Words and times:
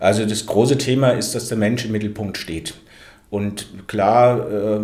Also 0.00 0.24
das 0.24 0.46
große 0.46 0.78
Thema 0.78 1.10
ist, 1.10 1.34
dass 1.34 1.48
der 1.48 1.58
Mensch 1.58 1.84
im 1.84 1.92
Mittelpunkt 1.92 2.38
steht. 2.38 2.74
Und 3.30 3.86
klar 3.86 4.50
äh, 4.50 4.80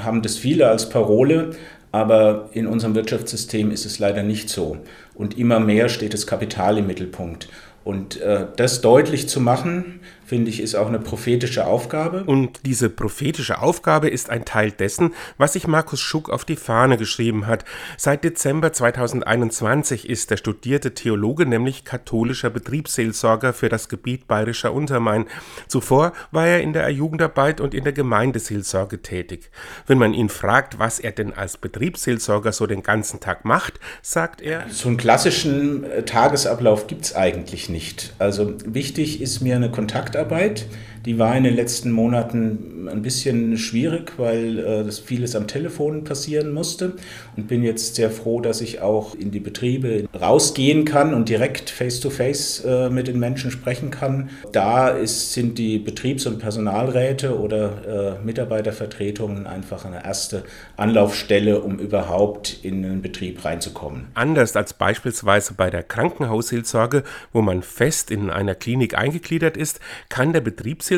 haben 0.00 0.22
das 0.22 0.36
viele 0.36 0.68
als 0.68 0.88
Parole, 0.88 1.50
aber 1.92 2.48
in 2.52 2.66
unserem 2.66 2.94
Wirtschaftssystem 2.94 3.70
ist 3.70 3.86
es 3.86 3.98
leider 3.98 4.22
nicht 4.22 4.48
so. 4.48 4.78
Und 5.14 5.38
immer 5.38 5.60
mehr 5.60 5.88
steht 5.88 6.14
das 6.14 6.26
Kapital 6.26 6.78
im 6.78 6.86
Mittelpunkt. 6.86 7.48
Und 7.84 8.20
äh, 8.20 8.46
das 8.56 8.80
deutlich 8.80 9.28
zu 9.28 9.40
machen, 9.40 10.00
finde 10.28 10.50
ich, 10.50 10.60
ist 10.60 10.74
auch 10.74 10.88
eine 10.88 10.98
prophetische 10.98 11.66
Aufgabe. 11.66 12.24
Und 12.24 12.60
diese 12.66 12.90
prophetische 12.90 13.62
Aufgabe 13.62 14.10
ist 14.10 14.28
ein 14.28 14.44
Teil 14.44 14.70
dessen, 14.70 15.14
was 15.38 15.54
sich 15.54 15.66
Markus 15.66 16.00
Schuck 16.00 16.28
auf 16.28 16.44
die 16.44 16.56
Fahne 16.56 16.98
geschrieben 16.98 17.46
hat. 17.46 17.64
Seit 17.96 18.24
Dezember 18.24 18.74
2021 18.74 20.06
ist 20.08 20.30
der 20.30 20.36
studierte 20.36 20.92
Theologe 20.92 21.46
nämlich 21.46 21.84
katholischer 21.84 22.50
Betriebsseelsorger 22.50 23.54
für 23.54 23.70
das 23.70 23.88
Gebiet 23.88 24.28
Bayerischer 24.28 24.74
Untermain. 24.74 25.24
Zuvor 25.66 26.12
war 26.30 26.46
er 26.46 26.60
in 26.60 26.74
der 26.74 26.90
Jugendarbeit 26.90 27.62
und 27.62 27.72
in 27.72 27.84
der 27.84 27.94
Gemeindeseelsorge 27.94 29.00
tätig. 29.00 29.50
Wenn 29.86 29.96
man 29.96 30.12
ihn 30.12 30.28
fragt, 30.28 30.78
was 30.78 31.00
er 31.00 31.12
denn 31.12 31.32
als 31.32 31.56
Betriebsseelsorger 31.56 32.52
so 32.52 32.66
den 32.66 32.82
ganzen 32.82 33.20
Tag 33.20 33.46
macht, 33.46 33.80
sagt 34.02 34.42
er: 34.42 34.66
So 34.70 34.88
einen 34.88 34.98
klassischen 34.98 35.84
äh, 35.84 36.02
Tagesablauf 36.02 36.86
gibt 36.86 37.06
es 37.06 37.16
eigentlich 37.16 37.70
nicht. 37.70 38.12
Also 38.18 38.52
wichtig 38.66 39.22
ist 39.22 39.40
mir 39.40 39.56
eine 39.56 39.70
Kontakt 39.70 40.17
Kontaktarbeit. 40.18 40.66
Die 41.08 41.18
war 41.18 41.34
in 41.34 41.44
den 41.44 41.56
letzten 41.56 41.90
Monaten 41.90 42.86
ein 42.86 43.00
bisschen 43.00 43.56
schwierig, 43.56 44.18
weil 44.18 44.58
äh, 44.58 44.84
das 44.84 44.98
vieles 44.98 45.34
am 45.34 45.46
Telefon 45.46 46.04
passieren 46.04 46.52
musste 46.52 46.96
und 47.34 47.48
bin 47.48 47.62
jetzt 47.62 47.94
sehr 47.94 48.10
froh, 48.10 48.42
dass 48.42 48.60
ich 48.60 48.82
auch 48.82 49.14
in 49.14 49.30
die 49.30 49.40
Betriebe 49.40 50.04
rausgehen 50.20 50.84
kann 50.84 51.14
und 51.14 51.30
direkt 51.30 51.70
face-to-face 51.70 52.62
-face, 52.62 52.88
äh, 52.88 52.90
mit 52.90 53.08
den 53.08 53.18
Menschen 53.18 53.50
sprechen 53.50 53.90
kann. 53.90 54.28
Da 54.52 54.90
ist, 54.90 55.32
sind 55.32 55.56
die 55.56 55.78
Betriebs- 55.78 56.26
und 56.26 56.40
Personalräte 56.40 57.38
oder 57.40 58.18
äh, 58.20 58.24
Mitarbeitervertretungen 58.24 59.46
einfach 59.46 59.86
eine 59.86 60.04
erste 60.04 60.42
Anlaufstelle, 60.76 61.62
um 61.62 61.78
überhaupt 61.78 62.58
in 62.62 62.84
einen 62.84 63.00
Betrieb 63.00 63.46
reinzukommen. 63.46 64.08
Anders 64.12 64.54
als 64.56 64.74
beispielsweise 64.74 65.54
bei 65.54 65.70
der 65.70 65.84
Krankenhausseelsorge, 65.84 67.02
wo 67.32 67.40
man 67.40 67.62
fest 67.62 68.10
in 68.10 68.28
einer 68.28 68.54
Klinik 68.54 68.98
eingegliedert 68.98 69.56
ist, 69.56 69.80
kann 70.10 70.34
der 70.34 70.42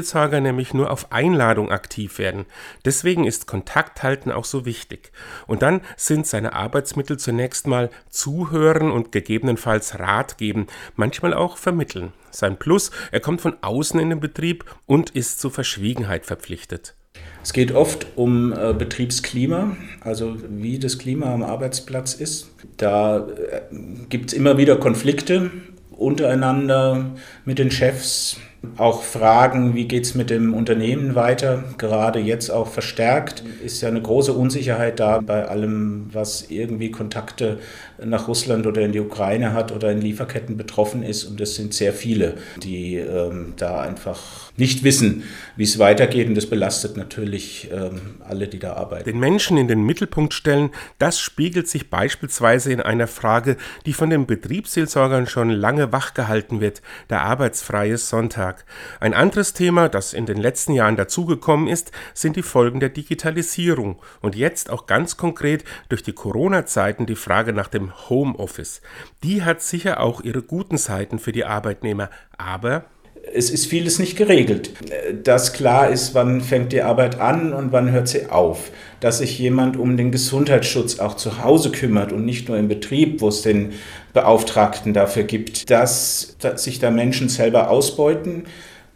Betriebsseelsorger 0.00 0.40
nämlich 0.40 0.74
nur 0.74 0.90
auf 0.90 1.12
Einladung 1.12 1.70
aktiv 1.70 2.18
werden. 2.18 2.46
Deswegen 2.84 3.24
ist 3.24 3.46
Kontakt 3.46 4.02
halten 4.02 4.32
auch 4.32 4.44
so 4.44 4.64
wichtig. 4.64 5.12
Und 5.46 5.62
dann 5.62 5.82
sind 5.96 6.26
seine 6.26 6.54
Arbeitsmittel 6.54 7.18
zunächst 7.18 7.66
mal 7.66 7.90
zuhören 8.08 8.90
und 8.90 9.12
gegebenenfalls 9.12 9.98
Rat 9.98 10.38
geben, 10.38 10.66
manchmal 10.96 11.34
auch 11.34 11.56
vermitteln. 11.56 12.12
Sein 12.30 12.58
Plus, 12.58 12.90
er 13.12 13.20
kommt 13.20 13.40
von 13.40 13.56
außen 13.60 14.00
in 14.00 14.10
den 14.10 14.20
Betrieb 14.20 14.64
und 14.86 15.10
ist 15.10 15.40
zur 15.40 15.50
Verschwiegenheit 15.50 16.24
verpflichtet. 16.24 16.94
Es 17.42 17.52
geht 17.52 17.72
oft 17.72 18.06
um 18.16 18.52
äh, 18.52 18.72
Betriebsklima, 18.72 19.76
also 20.00 20.36
wie 20.48 20.78
das 20.78 20.98
Klima 20.98 21.32
am 21.32 21.42
Arbeitsplatz 21.42 22.14
ist. 22.14 22.50
Da 22.76 23.26
äh, 23.28 23.60
gibt 24.08 24.30
es 24.30 24.32
immer 24.32 24.58
wieder 24.58 24.76
Konflikte 24.76 25.50
untereinander 25.90 27.10
mit 27.44 27.58
den 27.58 27.70
Chefs, 27.70 28.38
auch 28.76 29.02
Fragen, 29.02 29.74
wie 29.74 29.86
geht 29.86 30.04
es 30.04 30.14
mit 30.14 30.28
dem 30.30 30.52
Unternehmen 30.52 31.14
weiter, 31.14 31.64
gerade 31.78 32.18
jetzt 32.18 32.50
auch 32.50 32.68
verstärkt, 32.68 33.42
ist 33.64 33.80
ja 33.80 33.88
eine 33.88 34.02
große 34.02 34.32
Unsicherheit 34.32 35.00
da 35.00 35.20
bei 35.20 35.46
allem, 35.46 36.10
was 36.12 36.50
irgendwie 36.50 36.90
Kontakte 36.90 37.58
nach 38.04 38.28
Russland 38.28 38.66
oder 38.66 38.82
in 38.82 38.92
die 38.92 39.00
Ukraine 39.00 39.52
hat 39.52 39.72
oder 39.72 39.90
in 39.90 40.00
Lieferketten 40.00 40.56
betroffen 40.56 41.02
ist. 41.02 41.24
Und 41.24 41.40
es 41.40 41.54
sind 41.54 41.74
sehr 41.74 41.92
viele, 41.92 42.34
die 42.62 42.96
ähm, 42.96 43.54
da 43.56 43.80
einfach 43.80 44.20
nicht 44.56 44.84
wissen, 44.84 45.24
wie 45.56 45.64
es 45.64 45.78
weitergeht. 45.78 46.28
Und 46.28 46.34
das 46.34 46.46
belastet 46.46 46.96
natürlich 46.96 47.70
ähm, 47.72 48.00
alle, 48.26 48.48
die 48.48 48.58
da 48.58 48.74
arbeiten. 48.74 49.04
Den 49.04 49.18
Menschen 49.18 49.56
in 49.56 49.68
den 49.68 49.84
Mittelpunkt 49.84 50.34
stellen, 50.34 50.70
das 50.98 51.18
spiegelt 51.18 51.68
sich 51.68 51.90
beispielsweise 51.90 52.72
in 52.72 52.80
einer 52.80 53.06
Frage, 53.06 53.56
die 53.86 53.92
von 53.92 54.10
den 54.10 54.26
Betriebsseelsorgern 54.26 55.26
schon 55.26 55.50
lange 55.50 55.92
wachgehalten 55.92 56.60
wird, 56.60 56.82
der 57.08 57.22
arbeitsfreie 57.22 57.98
Sonntag. 57.98 58.49
Ein 59.00 59.14
anderes 59.14 59.52
Thema, 59.52 59.88
das 59.88 60.12
in 60.12 60.26
den 60.26 60.38
letzten 60.38 60.72
Jahren 60.72 60.96
dazugekommen 60.96 61.68
ist, 61.68 61.92
sind 62.14 62.36
die 62.36 62.42
Folgen 62.42 62.80
der 62.80 62.88
Digitalisierung. 62.88 64.00
Und 64.20 64.36
jetzt 64.36 64.70
auch 64.70 64.86
ganz 64.86 65.16
konkret 65.16 65.64
durch 65.88 66.02
die 66.02 66.12
Corona-Zeiten 66.12 67.06
die 67.06 67.16
Frage 67.16 67.52
nach 67.52 67.68
dem 67.68 67.92
Homeoffice. 68.08 68.82
Die 69.22 69.42
hat 69.42 69.62
sicher 69.62 70.00
auch 70.00 70.20
ihre 70.20 70.42
guten 70.42 70.78
Seiten 70.78 71.18
für 71.18 71.32
die 71.32 71.44
Arbeitnehmer, 71.44 72.10
aber 72.36 72.84
es 73.34 73.50
ist 73.50 73.66
vieles 73.66 73.98
nicht 73.98 74.16
geregelt. 74.16 74.70
Dass 75.22 75.52
klar 75.52 75.88
ist, 75.88 76.14
wann 76.14 76.40
fängt 76.40 76.72
die 76.72 76.82
Arbeit 76.82 77.20
an 77.20 77.52
und 77.52 77.72
wann 77.72 77.90
hört 77.90 78.08
sie 78.08 78.26
auf. 78.26 78.70
Dass 79.00 79.18
sich 79.18 79.38
jemand 79.38 79.76
um 79.76 79.96
den 79.96 80.10
Gesundheitsschutz 80.10 80.98
auch 80.98 81.14
zu 81.14 81.42
Hause 81.42 81.70
kümmert 81.70 82.12
und 82.12 82.24
nicht 82.24 82.48
nur 82.48 82.58
im 82.58 82.68
Betrieb, 82.68 83.20
wo 83.20 83.28
es 83.28 83.42
den 83.42 83.72
Beauftragten 84.12 84.92
dafür 84.92 85.24
gibt. 85.24 85.70
Dass, 85.70 86.36
dass 86.40 86.64
sich 86.64 86.78
da 86.78 86.90
Menschen 86.90 87.28
selber 87.28 87.70
ausbeuten 87.70 88.44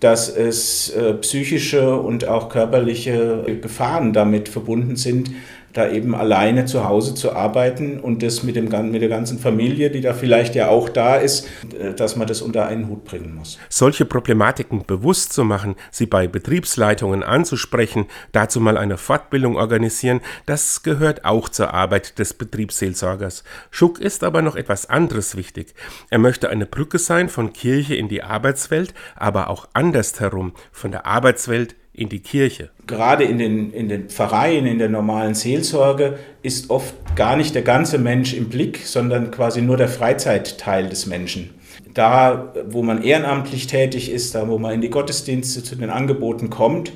dass 0.00 0.28
es 0.28 0.90
äh, 0.90 1.14
psychische 1.14 1.96
und 1.96 2.28
auch 2.28 2.50
körperliche 2.50 3.42
Gefahren 3.62 4.12
damit 4.12 4.50
verbunden 4.50 4.96
sind, 4.96 5.30
da 5.74 5.90
eben 5.90 6.14
alleine 6.14 6.64
zu 6.64 6.84
Hause 6.84 7.14
zu 7.14 7.32
arbeiten 7.32 8.00
und 8.00 8.22
das 8.22 8.42
mit, 8.44 8.56
dem, 8.56 8.68
mit 8.90 9.02
der 9.02 9.08
ganzen 9.08 9.38
Familie, 9.38 9.90
die 9.90 10.00
da 10.00 10.14
vielleicht 10.14 10.54
ja 10.54 10.68
auch 10.68 10.88
da 10.88 11.16
ist, 11.16 11.46
äh, 11.78 11.92
dass 11.92 12.16
man 12.16 12.26
das 12.26 12.40
unter 12.42 12.66
einen 12.66 12.88
Hut 12.88 13.04
bringen 13.04 13.34
muss. 13.34 13.58
Solche 13.68 14.04
Problematiken 14.04 14.84
bewusst 14.86 15.32
zu 15.32 15.44
machen, 15.44 15.74
sie 15.90 16.06
bei 16.06 16.28
Betriebsleitungen 16.28 17.22
anzusprechen, 17.22 18.06
dazu 18.32 18.60
mal 18.60 18.78
eine 18.78 18.96
Fortbildung 18.96 19.56
organisieren, 19.56 20.20
das 20.46 20.82
gehört 20.82 21.24
auch 21.24 21.48
zur 21.48 21.74
Arbeit 21.74 22.18
des 22.18 22.34
Betriebsseelsorgers. 22.34 23.42
Schuck 23.70 24.00
ist 24.00 24.22
aber 24.22 24.42
noch 24.42 24.54
etwas 24.56 24.88
anderes 24.88 25.36
wichtig. 25.36 25.74
Er 26.08 26.18
möchte 26.18 26.48
eine 26.48 26.66
Brücke 26.66 26.98
sein 26.98 27.28
von 27.28 27.52
Kirche 27.52 27.96
in 27.96 28.08
die 28.08 28.22
Arbeitswelt, 28.22 28.94
aber 29.16 29.50
auch 29.50 29.68
andersherum, 29.72 30.52
von 30.70 30.92
der 30.92 31.04
Arbeitswelt 31.04 31.74
in 31.94 32.08
die 32.08 32.18
Kirche. 32.18 32.70
Gerade 32.86 33.24
in 33.24 33.38
den, 33.38 33.72
in 33.72 33.88
den 33.88 34.08
Pfarreien, 34.08 34.66
in 34.66 34.78
der 34.78 34.88
normalen 34.88 35.34
Seelsorge 35.34 36.18
ist 36.42 36.68
oft 36.70 36.94
gar 37.16 37.36
nicht 37.36 37.54
der 37.54 37.62
ganze 37.62 37.98
Mensch 37.98 38.34
im 38.34 38.48
Blick, 38.48 38.80
sondern 38.84 39.30
quasi 39.30 39.62
nur 39.62 39.76
der 39.76 39.88
Freizeitteil 39.88 40.88
des 40.88 41.06
Menschen. 41.06 41.50
Da, 41.94 42.52
wo 42.68 42.82
man 42.82 43.02
ehrenamtlich 43.02 43.68
tätig 43.68 44.10
ist, 44.10 44.34
da, 44.34 44.48
wo 44.48 44.58
man 44.58 44.74
in 44.74 44.80
die 44.80 44.90
Gottesdienste 44.90 45.62
zu 45.62 45.76
den 45.76 45.90
Angeboten 45.90 46.50
kommt, 46.50 46.92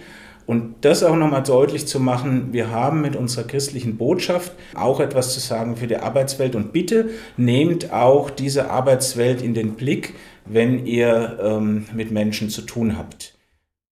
und 0.49 0.77
das 0.81 1.05
auch 1.05 1.15
nochmal 1.15 1.43
deutlich 1.43 1.87
zu 1.87 2.01
machen, 2.01 2.55
wir 2.55 2.71
haben 2.71 3.03
mit 3.03 3.17
unserer 3.17 3.47
christlichen 3.47 3.99
Botschaft 3.99 4.53
auch 4.75 4.99
etwas 4.99 5.35
zu 5.35 5.41
sagen 5.41 5.77
für 5.77 5.87
die 5.87 5.99
Arbeitswelt. 5.99 6.57
Und 6.57 6.73
bitte 6.73 7.11
nehmt 7.37 7.93
auch 7.93 8.31
diese 8.31 8.71
Arbeitswelt 8.71 9.43
in 9.43 9.53
den 9.53 9.75
Blick, 9.75 10.15
wenn 10.47 10.87
ihr 10.87 11.39
ähm, 11.43 11.85
mit 11.93 12.13
Menschen 12.13 12.49
zu 12.49 12.63
tun 12.63 12.97
habt. 12.97 13.38